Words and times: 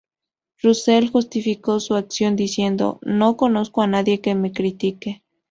Russell 0.63 1.11
justificó 1.11 1.79
su 1.79 1.93
acción 1.93 2.35
diciendo 2.35 2.97
"No 3.03 3.37
conozco 3.37 3.83
a 3.83 3.87
nadie 3.87 4.19
que 4.19 4.33
me 4.33 4.51
critique. 4.51 5.21